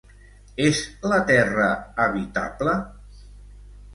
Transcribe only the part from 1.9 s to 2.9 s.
habitable?